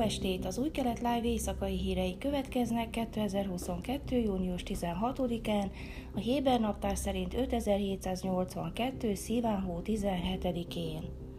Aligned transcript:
estét! 0.00 0.44
Az 0.44 0.58
új 0.58 0.70
kelet 0.70 0.98
live 0.98 1.24
éjszakai 1.24 1.76
hírei 1.76 2.18
következnek 2.18 2.90
2022. 2.90 4.16
június 4.16 4.62
16-án, 4.64 5.70
a 6.14 6.18
Héber 6.18 6.60
naptár 6.60 6.96
szerint 6.96 7.34
5782. 7.34 9.14
szívánhó 9.14 9.82
17-én. 9.84 11.29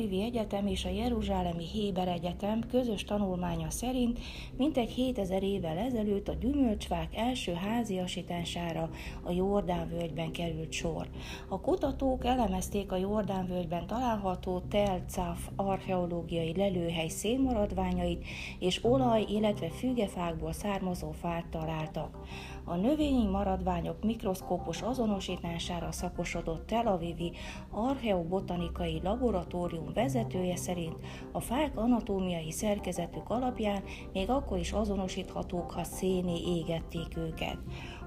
Avivi 0.00 0.22
Egyetem 0.22 0.66
és 0.66 0.84
a 0.84 0.88
Jeruzsálemi 0.88 1.64
Héber 1.64 2.08
Egyetem 2.08 2.60
közös 2.70 3.04
tanulmánya 3.04 3.70
szerint 3.70 4.18
mintegy 4.56 4.90
7000 4.90 5.42
évvel 5.42 5.78
ezelőtt 5.78 6.28
a 6.28 6.34
gyümölcsfák 6.40 7.16
első 7.16 7.52
háziasítására 7.52 8.90
a 9.22 9.30
Jordán 9.30 9.88
völgyben 9.88 10.32
került 10.32 10.72
sor. 10.72 11.08
A 11.48 11.60
kutatók 11.60 12.24
elemezték 12.24 12.92
a 12.92 12.96
Jordán 12.96 13.46
völgyben 13.46 13.86
található 13.86 14.60
Tel 14.68 15.04
Caf 15.08 15.48
archeológiai 15.56 16.56
lelőhely 16.56 17.08
szénmaradványait, 17.08 18.24
és 18.58 18.84
olaj, 18.84 19.24
illetve 19.28 19.68
fügefákból 19.68 20.52
származó 20.52 21.10
fát 21.10 21.46
találtak. 21.46 22.18
A 22.64 22.76
növényi 22.76 23.26
maradványok 23.26 24.04
mikroszkópos 24.04 24.82
azonosítására 24.82 25.92
szakosodott 25.92 26.66
Tel 26.66 26.86
Avivi 26.86 27.32
archeobotanikai 27.70 29.00
laboratórium 29.02 29.89
vezetője 29.92 30.56
szerint 30.56 30.96
a 31.32 31.40
fák 31.40 31.76
anatómiai 31.76 32.50
szerkezetük 32.50 33.30
alapján 33.30 33.82
még 34.12 34.30
akkor 34.30 34.58
is 34.58 34.72
azonosíthatók, 34.72 35.70
ha 35.70 35.84
széné 35.84 36.58
égették 36.58 37.16
őket. 37.16 37.56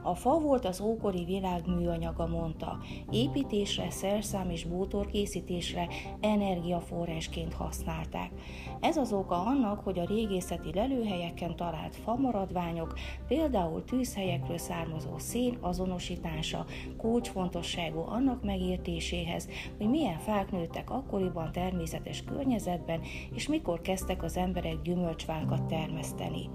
A 0.06 0.16
fa 0.16 0.40
volt 0.40 0.66
az 0.66 0.82
ókori 0.82 1.24
világ 1.24 1.68
műanyaga, 1.68 2.28
mondta. 2.28 2.78
Építésre, 3.12 3.90
szerszám 3.90 4.50
és 4.50 4.66
bútor 4.66 5.06
készítésre 5.06 5.88
energiaforrásként 6.20 7.54
használták. 7.54 8.32
Ez 8.80 8.98
az 8.98 9.14
oka 9.14 9.46
annak, 9.46 9.80
hogy 9.80 10.00
a 10.00 10.06
régészeti 10.06 10.74
lelőhelyeken 10.74 11.56
talált 11.56 11.96
famaradványok, 11.96 12.94
például 13.28 13.84
tűzhelyekről 13.84 14.58
származó 14.58 15.18
szén 15.18 15.58
azonosítása 15.62 16.66
kulcsfontosságú 16.98 18.00
annak 18.00 18.44
megértéséhez, 18.44 19.48
hogy 19.78 19.90
milyen 19.90 20.20
fák 20.20 20.52
nőttek 20.52 20.90
akkoriban 20.90 21.52
természetes 21.52 22.24
környezetben, 22.24 23.02
és 23.36 23.48
mikor 23.48 23.82
kezdtek 23.82 24.24
az 24.24 24.38
emberek 24.38 24.82
gyümölcsfákat 24.82 25.64
termeszteni. 25.64 26.50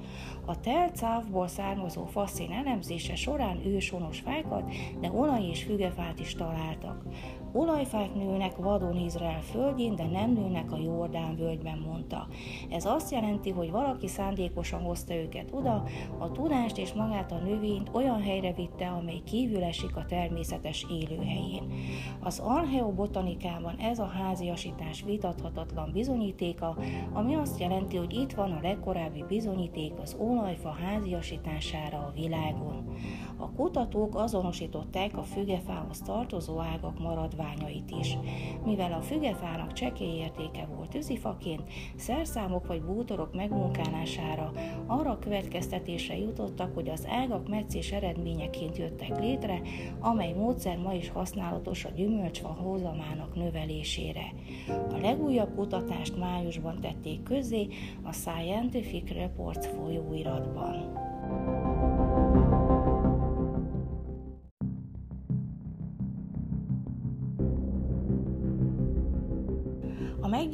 A 0.47 0.61
telcávból 0.61 1.47
származó 1.47 2.05
faszén 2.05 2.53
elemzése 2.53 3.15
során 3.15 3.37
őshonos 3.65 4.21
fákat, 4.21 4.73
de 5.01 5.11
olaj 5.13 5.43
és 5.51 5.63
fügefát 5.63 6.21
is 6.21 6.35
találtak. 6.35 7.03
Olajfák 7.53 8.15
nőnek 8.15 8.57
vadon 8.57 8.97
Izrael 8.97 9.41
földjén, 9.41 9.97
de 9.97 10.07
nem 10.07 10.33
nőnek 10.33 10.73
a 10.73 10.79
Jordán 10.79 11.37
völgyben, 11.37 11.79
mondta. 11.87 12.27
Ez 12.71 12.85
azt 12.85 13.11
jelenti, 13.11 13.51
hogy 13.51 13.71
valaki 13.71 14.07
szándékosan 14.09 14.83
hozta 14.83 15.15
őket 15.15 15.51
oda, 15.53 15.85
a 16.19 16.31
tudást 16.33 16.79
és 16.79 16.93
magát 16.93 17.33
a 17.33 17.39
növényt 17.39 17.91
olyan 17.93 18.23
helyre 18.23 18.53
vitte, 18.53 18.87
amely 18.87 19.21
kívül 19.25 19.65
esik 19.65 19.97
a 19.97 20.05
természetes 20.05 20.87
élőhelyén. 20.91 21.73
Az 22.21 22.39
archeobotanikában 22.39 23.77
ez 23.77 23.99
a 23.99 24.07
háziasítás 24.07 25.03
vitathatatlan 25.03 25.91
bizonyítéka, 25.93 26.77
ami 27.13 27.35
azt 27.35 27.61
jelenti, 27.61 27.97
hogy 27.97 28.13
itt 28.13 28.33
van 28.33 28.53
a 28.53 28.61
legkorábbi 28.63 29.25
bizonyíték 29.29 29.93
az 30.03 30.17
olajfa 30.19 30.71
háziasítására 30.71 31.99
a 31.99 32.13
világon. 32.15 32.97
A 33.37 33.51
kutatók 33.51 34.15
azonosították 34.15 35.17
a 35.17 35.23
fügefához 35.23 36.01
tartozó 36.01 36.61
ágak 36.61 36.99
maradványait 36.99 37.37
is. 38.01 38.19
Mivel 38.65 38.93
a 38.93 39.01
fügefának 39.01 39.73
csekély 39.73 40.17
értéke 40.17 40.67
volt 40.77 40.89
tűzifaként, 40.89 41.63
szerszámok 41.97 42.67
vagy 42.67 42.83
bútorok 42.83 43.35
megmunkálására 43.35 44.53
arra 44.87 45.11
a 45.11 45.19
következtetésre 45.19 46.19
jutottak, 46.19 46.75
hogy 46.75 46.89
az 46.89 47.07
ágak 47.11 47.49
meccés 47.49 47.93
eredményeként 47.93 48.79
jöttek 48.79 49.21
létre, 49.21 49.61
amely 50.01 50.33
módszer 50.33 50.79
ma 50.79 50.93
is 50.93 51.11
használatos 51.11 51.85
a 51.85 51.91
gyümölcsfa 51.91 52.49
hozamának 52.49 53.35
növelésére. 53.35 54.33
A 54.69 54.97
legújabb 55.01 55.55
kutatást 55.55 56.19
májusban 56.19 56.81
tették 56.81 57.23
közzé 57.23 57.67
a 58.03 58.13
Scientific 58.13 59.11
Reports 59.13 59.67
folyóiratban. 59.67 60.98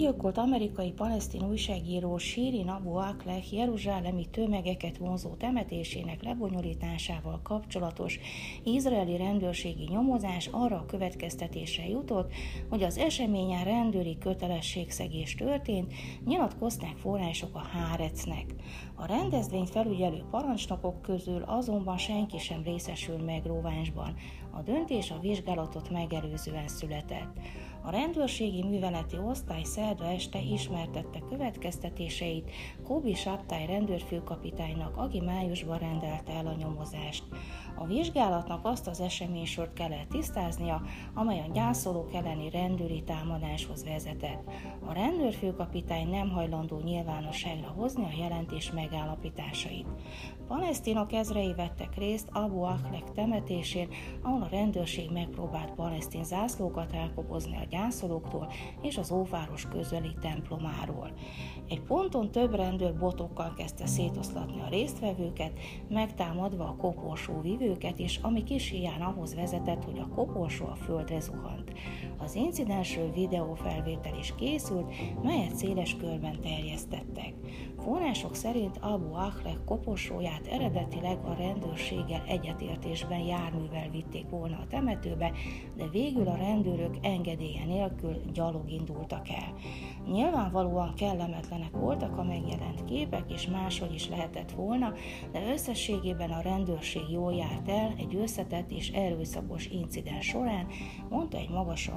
Meggyilkolt 0.05 0.39
amerikai 0.39 0.93
palesztin 0.93 1.49
újságíró 1.49 2.19
Shirin 2.19 2.69
Abu 2.69 2.95
Akleh 2.95 3.53
jeruzsálemi 3.53 4.27
tömegeket 4.31 4.97
vonzó 4.97 5.35
temetésének 5.35 6.23
lebonyolításával 6.23 7.41
kapcsolatos 7.43 8.19
izraeli 8.65 9.17
rendőrségi 9.17 9.87
nyomozás 9.91 10.49
arra 10.51 10.77
a 10.77 10.87
következtetésre 10.87 11.89
jutott, 11.89 12.33
hogy 12.69 12.83
az 12.83 12.99
eseményen 12.99 13.65
rendőri 13.65 14.19
kötelességszegés 14.19 15.35
történt, 15.35 15.93
nyilatkozták 16.25 16.97
források 16.97 17.55
a 17.55 17.67
Hárecnek. 17.73 18.55
A 18.95 19.07
rendezvényt 19.07 19.71
felügyelő 19.71 20.25
parancsnokok 20.31 21.03
közül 21.03 21.43
azonban 21.47 21.99
senki 21.99 22.39
sem 22.39 22.63
részesül 22.63 23.17
megróvásban. 23.17 24.15
A 24.51 24.63
döntés 24.63 25.11
a 25.11 25.19
vizsgálatot 25.21 25.91
megelőzően 25.91 26.69
született. 26.69 27.39
A 27.87 27.91
rendőrségi 27.91 28.63
műveleti 28.63 29.17
osztály 29.19 29.63
szerda 29.63 30.05
este 30.05 30.41
ismertette 30.41 31.19
következtetéseit 31.29 32.51
Kobi 32.85 33.15
Saptály 33.15 33.67
rendőrfőkapitánynak, 33.67 34.97
aki 34.97 35.21
májusban 35.21 35.79
rendelte 35.79 36.33
el 36.33 36.47
a 36.47 36.55
nyomozást. 36.59 37.25
A 37.77 37.87
vizsgálatnak 37.87 38.65
azt 38.65 38.87
az 38.87 39.01
eseménysort 39.01 39.73
kellett 39.73 40.09
tisztáznia, 40.09 40.83
amely 41.15 41.41
a 41.41 41.53
gyászolók 41.53 42.15
elleni 42.15 42.51
rendőri 42.51 43.03
támadáshoz 43.03 43.85
vezetett. 43.85 44.51
A 44.87 44.93
rendőrfőkapitány 44.93 46.09
nem 46.09 46.31
hajlandó 46.31 46.81
nyilvánosságra 46.81 47.69
hozni 47.69 48.05
a 48.05 48.17
jelentés 48.19 48.71
megállapításait. 48.71 49.87
Palesztinok 50.47 51.13
ezrei 51.13 51.55
vettek 51.55 51.97
részt 51.97 52.29
Abu 52.33 52.63
Aklek 52.63 53.13
temetésén, 53.13 53.89
ahol 54.23 54.43
a 54.43 54.49
rendőrség 54.51 55.11
megpróbált 55.11 55.75
palesztin 55.75 56.25
zászlókat 56.25 56.93
elkobozni 56.93 57.57
a 57.57 57.67
gyászolóktól 57.75 58.53
és 58.83 58.97
az 58.97 59.11
óváros 59.11 59.67
közeli 59.69 60.15
templomáról. 60.21 61.13
Egy 61.69 61.81
ponton 61.81 62.31
több 62.31 62.55
rendőr 62.55 62.99
botokkal 62.99 63.55
kezdte 63.57 63.87
szétoszlatni 63.87 64.61
a 64.61 64.69
résztvevőket, 64.69 65.53
megtámadva 65.89 66.65
a 66.65 66.77
koporsó 66.77 67.41
vivőket, 67.41 67.99
és 67.99 68.19
ami 68.23 68.43
kis 68.43 68.75
ahhoz 69.01 69.35
vezetett, 69.35 69.85
hogy 69.85 69.99
a 69.99 70.15
koporsó 70.15 70.67
a 70.67 70.75
földre 70.75 71.21
zuhant. 71.21 71.73
Az 72.19 72.35
incidensről 72.35 73.13
videófelvétel 73.13 74.19
is 74.19 74.35
készült, 74.37 74.95
melyet 75.23 75.57
széles 75.57 75.97
körben 75.97 76.41
terjesztettek. 76.41 77.33
Források 77.79 78.35
szerint 78.35 78.79
Abu 78.81 79.15
Ahlek 79.15 79.65
koporsóját 79.65 80.47
eredetileg 80.47 81.19
a 81.25 81.35
rendőrséggel 81.35 82.23
egyetértésben 82.27 83.19
járművel 83.19 83.89
vitték 83.91 84.29
volna 84.29 84.57
a 84.57 84.67
temetőbe, 84.67 85.33
de 85.77 85.89
végül 85.89 86.29
a 86.29 86.37
rendőrök 86.37 86.97
engedélye 87.03 87.65
nélkül 87.65 88.21
gyalog 88.33 88.71
indultak 88.71 89.29
el. 89.29 89.55
Nyilvánvalóan 90.13 90.95
kellemetlenek 90.95 91.71
voltak 91.71 92.19
a 92.19 92.23
megjelent 92.23 92.85
képek, 92.85 93.33
és 93.33 93.47
máshogy 93.47 93.95
is 93.95 94.09
lehetett 94.09 94.51
volna, 94.51 94.93
de 95.33 95.53
összességében 95.53 96.31
a 96.31 96.41
rendőrség 96.41 97.11
jól 97.11 97.33
járt 97.33 97.69
el 97.69 97.95
egy 97.99 98.15
összetett 98.17 98.71
és 98.71 98.91
erőszakos 98.91 99.67
incidens 99.67 100.27
során, 100.27 100.67
mondta 101.09 101.37
egy 101.37 101.51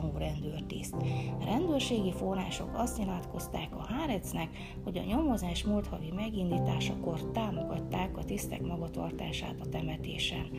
magasrangú 0.08 0.18
rendőrtiszt. 0.18 0.96
A 1.40 1.46
rendőrségi 1.46 2.12
források 2.12 2.70
azt 2.74 2.98
nyilatkozták 2.98 3.76
a 3.76 3.86
Hárecnek, 3.94 4.50
hogy 4.84 4.98
a 4.98 5.04
nyomozás 5.04 5.64
múlt 5.64 5.88
havi 5.88 6.12
megindításakor 6.16 7.32
támogatták 7.32 8.18
a 8.18 8.24
tisztek 8.24 8.62
magatartását 8.62 9.56
a 9.60 9.70
temetésen. 9.70 10.50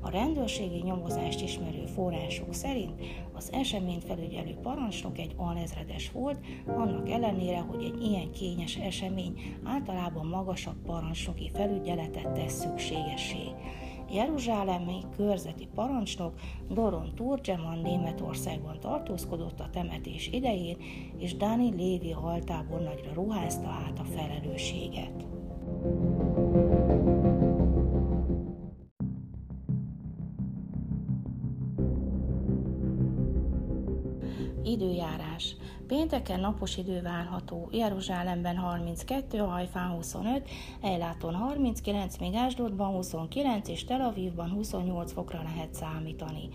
A 0.00 0.10
rendőrségi 0.10 0.82
nyomozást 0.82 1.42
ismerő 1.42 1.86
források 1.86 2.54
szerint 2.54 2.92
az 3.32 3.52
eseményt 3.52 4.04
felügyelő 4.04 4.54
parancsnok 4.62 5.18
egy 5.18 5.34
alezredes 5.36 6.10
volt, 6.10 6.38
annak 6.66 7.10
ellenére, 7.10 7.58
hogy 7.58 7.84
egy 7.84 8.02
ilyen 8.02 8.30
kényes 8.30 8.76
esemény 8.76 9.56
általában 9.64 10.26
magasabb 10.26 10.82
parancsnoki 10.86 11.50
felügyeletet 11.54 12.32
tesz 12.32 12.60
szükségessé. 12.60 13.44
Jeruzsálemi 14.10 14.98
körzeti 15.16 15.68
parancsnok 15.74 16.34
Doron 16.68 17.14
Turgeman 17.14 17.78
Németországban 17.78 18.80
tartózkodott 18.80 19.60
a 19.60 19.70
temetés 19.72 20.28
idején, 20.32 20.76
és 21.18 21.36
Dani 21.36 21.74
Lévi 21.74 22.10
haltábornagyra 22.10 23.12
ruházta 23.12 23.68
át 23.68 23.98
a 23.98 24.04
felelősséget. 24.04 25.35
Időjárás. 34.66 35.56
Pénteken 35.86 36.40
napos 36.40 36.76
idő 36.76 37.02
várható, 37.02 37.68
Jeruzsálemben 37.72 38.56
32, 38.56 39.38
Hajfán 39.38 39.90
25, 39.90 40.48
Ejláton 40.80 41.34
39, 41.34 42.18
még 42.18 42.34
Ásdodban 42.34 42.92
29 42.92 43.68
és 43.68 43.84
Tel 43.84 44.00
Avivban 44.00 44.50
28 44.50 45.12
fokra 45.12 45.42
lehet 45.42 45.74
számítani. 45.74 46.48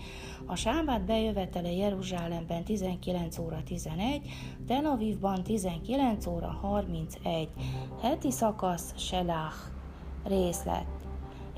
A 0.46 0.56
sábát 0.56 1.06
bejövetele 1.06 1.72
Jeruzsálemben 1.72 2.64
19 2.64 3.38
óra 3.38 3.64
11, 3.66 4.30
Tel 4.68 4.86
Avivban 4.86 5.44
19 5.44 6.26
óra 6.26 6.58
31. 6.62 7.50
Heti 8.02 8.32
szakasz 8.32 8.94
Selach. 8.98 9.56
Részlet 10.24 11.02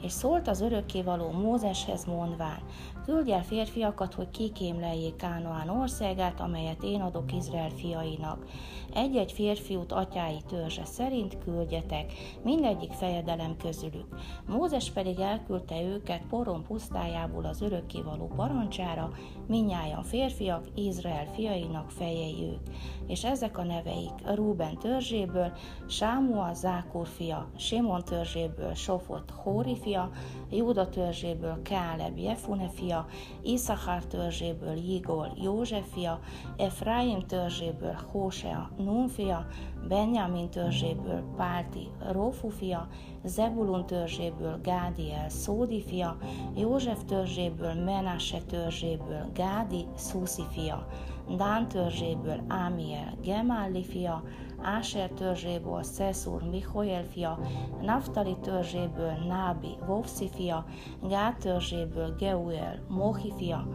és 0.04 0.12
szólt 0.12 0.48
az 0.48 0.62
örökkévaló 0.62 1.32
Mózeshez 1.32 2.06
mondván, 2.06 2.60
küldj 3.06 3.32
el 3.32 3.44
férfiakat, 3.44 4.14
hogy 4.14 4.30
kikémleljék 4.30 5.16
Kánoán 5.16 5.70
országát, 5.70 6.40
amelyet 6.40 6.84
én 6.84 7.02
adok 7.02 7.34
Izrael 7.34 7.70
fiainak. 7.70 8.46
Egy-egy 8.94 9.32
férfiút 9.32 9.92
atyái 9.92 10.42
törzse 10.48 10.86
szerint 10.86 11.38
küldjetek, 11.38 12.14
mindegyik 12.44 12.92
fejedelem 12.92 13.56
közülük. 13.58 14.08
Mózes 14.48 14.92
pedig 14.92 15.20
elküldte 15.20 15.82
őket 15.82 16.22
Poron 16.30 16.64
pusztájából 16.64 17.46
az 17.46 17.62
örökkévaló 17.62 18.32
parancsára, 18.36 19.12
minnyáján 19.48 20.04
férfiak, 20.04 20.68
Izrael 20.76 21.26
fiainak 21.26 21.90
fejei 21.90 22.44
ők. 22.44 22.76
És 23.08 23.24
ezek 23.24 23.58
a 23.58 23.64
neveik 23.64 24.36
Ruben 24.36 24.78
törzséből, 24.78 25.52
Sámua 25.88 26.54
Zákur 26.54 27.08
fia, 27.08 27.50
Simon 27.58 28.04
törzséből, 28.04 28.74
Sofot 28.74 29.32
Hóri 29.32 29.78
fia, 29.78 30.10
Júda 30.50 30.90
törzséből 30.90 31.62
Káleb 31.62 32.18
Jefune 32.18 32.70
fia, 32.70 32.93
Iszachár 33.42 34.06
törzséből 34.06 34.76
Jigol 34.76 35.32
József 35.42 35.94
fia, 35.94 36.20
Efraim 36.58 37.20
törzséből 37.20 37.98
Hósea 38.12 38.70
Nun 38.78 39.08
fia, 39.08 39.48
Benjamin 39.88 40.50
törzséből 40.50 41.24
Pálti 41.38 41.88
Rófu 42.12 42.50
fia, 42.50 42.88
Zebulun 43.24 43.86
törzséből 43.86 44.60
Gádiel 44.62 45.30
Szódi 45.30 45.84
fia, 45.84 46.18
József 46.56 47.04
törzséből 47.04 47.74
Menasse 47.74 48.38
törzséből 48.38 49.30
Gádi 49.34 49.86
Szuszi 49.96 50.44
fia, 50.52 50.88
Dán 51.38 51.68
törzséből 51.68 52.44
Ámiel 52.48 53.18
Gemálli 53.24 53.84
fia, 53.84 54.24
Áser 54.62 55.10
törzséből 55.10 55.84
Szeszúr 55.84 56.44
Mihoel 56.44 57.04
fia, 57.04 57.40
Naftali 57.82 58.38
törzséből 58.42 59.14
Nábi 59.28 59.78
Vovszi 59.86 60.30
fia, 60.30 60.66
Gát 61.08 61.38
törzséből 61.38 62.16
Geuel 62.16 62.86
Mohi 62.88 63.34
fia, 63.38 63.68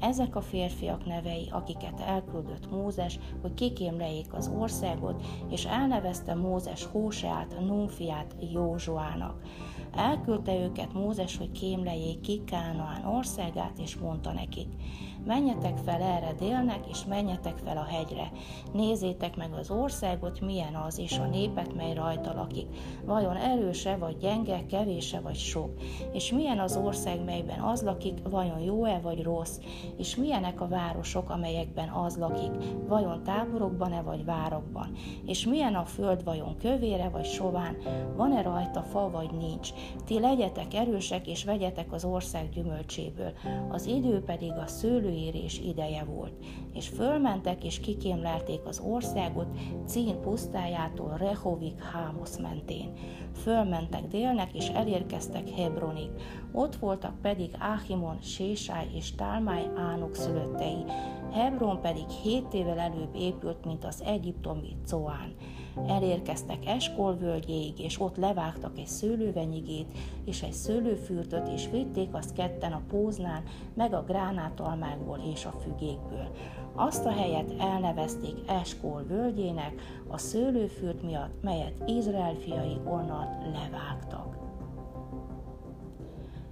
ezek 0.00 0.36
a 0.36 0.40
férfiak 0.40 1.06
nevei, 1.06 1.48
akiket 1.52 2.00
elküldött 2.00 2.70
Mózes, 2.70 3.18
hogy 3.42 3.54
kikémlejék 3.54 4.32
az 4.32 4.50
országot, 4.58 5.22
és 5.50 5.64
elnevezte 5.64 6.34
Mózes 6.34 6.84
Hóseát, 6.84 7.56
Nun 7.60 7.88
fiát 7.88 8.36
Józsuának. 8.52 9.40
Elküldte 9.96 10.58
őket 10.58 10.92
Mózes, 10.92 11.36
hogy 11.36 11.52
kémlejék 11.52 12.20
ki 12.20 12.42
Kánaán 12.44 13.04
országát, 13.04 13.78
és 13.78 13.96
mondta 13.96 14.32
nekik, 14.32 14.68
menjetek 15.26 15.76
fel 15.76 16.02
erre 16.02 16.32
délnek, 16.38 16.86
és 16.90 17.04
menjetek 17.04 17.56
fel 17.64 17.76
a 17.76 17.84
hegyre. 17.84 18.30
Nézzétek 18.72 19.36
meg 19.36 19.52
az 19.52 19.70
országot, 19.70 20.40
milyen 20.40 20.74
az, 20.74 20.98
és 20.98 21.18
a 21.18 21.26
népet, 21.26 21.74
mely 21.74 21.94
rajta 21.94 22.34
lakik. 22.34 22.66
Vajon 23.04 23.36
erőse, 23.36 23.96
vagy 23.96 24.16
gyenge, 24.16 24.66
kevése, 24.66 25.20
vagy 25.20 25.34
sok. 25.34 25.70
És 26.12 26.32
milyen 26.32 26.58
az 26.58 26.76
ország, 26.76 27.24
melyben 27.24 27.60
az 27.60 27.82
lakik, 27.82 28.18
vajon 28.30 28.60
jó-e, 28.60 28.98
vagy 29.02 29.22
rossz. 29.22 29.58
És 29.96 30.16
milyenek 30.16 30.60
a 30.60 30.68
városok, 30.68 31.30
amelyekben 31.30 31.88
az 31.88 32.16
lakik, 32.16 32.50
vajon 32.88 33.22
táborokban-e, 33.22 34.02
vagy 34.02 34.24
várokban. 34.24 34.92
És 35.26 35.46
milyen 35.46 35.74
a 35.74 35.84
föld, 35.84 36.24
vajon 36.24 36.56
kövére, 36.56 37.08
vagy 37.08 37.24
sován, 37.24 37.76
van-e 38.16 38.42
rajta 38.42 38.82
fa, 38.82 39.10
vagy 39.10 39.30
nincs. 39.30 39.70
Ti 40.04 40.20
legyetek 40.20 40.74
erősek, 40.74 41.26
és 41.26 41.44
vegyetek 41.44 41.92
az 41.92 42.04
ország 42.04 42.48
gyümölcséből. 42.48 43.32
Az 43.68 43.86
idő 43.86 44.20
pedig 44.20 44.52
a 44.52 44.66
szőlő 44.66 45.10
érés 45.10 45.58
ideje 45.58 46.04
volt, 46.04 46.32
és 46.74 46.88
fölmentek 46.88 47.64
és 47.64 47.80
kikémlelték 47.80 48.60
az 48.64 48.80
országot 48.80 49.46
Cín 49.86 50.20
pusztájától 50.20 51.16
Rehovik 51.16 51.82
Hámosz 51.82 52.38
mentén. 52.38 52.92
Fölmentek 53.34 54.06
délnek 54.06 54.54
és 54.54 54.68
elérkeztek 54.68 55.50
Hebronig, 55.50 56.10
ott 56.52 56.76
voltak 56.76 57.20
pedig 57.20 57.50
Áhimon, 57.58 58.18
Sésály 58.20 58.88
és 58.94 59.14
Tálmáj 59.14 59.66
Ánok 59.76 60.14
szülöttei, 60.14 60.84
Hebron 61.32 61.80
pedig 61.80 62.08
hét 62.08 62.54
évvel 62.54 62.78
előbb 62.78 63.14
épült, 63.14 63.64
mint 63.64 63.84
az 63.84 64.02
egyiptomi 64.06 64.76
Coán. 64.90 65.34
Elérkeztek 65.86 66.66
Eskol 66.66 67.16
völgyéig, 67.16 67.78
és 67.78 68.00
ott 68.00 68.16
levágtak 68.16 68.78
egy 68.78 68.86
szőlővenyigét 68.86 69.98
és 70.24 70.42
egy 70.42 70.52
szőlőfürtöt, 70.52 71.48
és 71.48 71.68
vitték 71.70 72.14
azt 72.14 72.32
ketten 72.32 72.72
a 72.72 72.82
póznán, 72.88 73.42
meg 73.74 73.94
a 73.94 74.04
gránátalmákból 74.04 75.20
és 75.32 75.44
a 75.44 75.50
fügékből. 75.50 76.30
Azt 76.74 77.06
a 77.06 77.10
helyet 77.10 77.54
elnevezték 77.58 78.36
Eskol 78.46 79.02
völgyének 79.02 79.82
a 80.08 80.18
szőlőfürt 80.18 81.02
miatt, 81.02 81.42
melyet 81.42 81.82
Izrael 81.86 82.34
fiai 82.34 82.76
onnan 82.84 83.28
levágtak. 83.52 84.36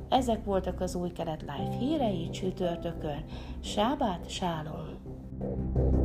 Ezek 0.08 0.44
voltak 0.44 0.80
az 0.80 0.94
új 0.94 1.12
kelet 1.12 1.40
live 1.40 1.76
hírei 1.78 2.30
csütörtökön. 2.30 3.24
Sábát, 3.60 4.28
sálom! 4.28 5.02
thank 5.40 5.94
you 5.94 6.03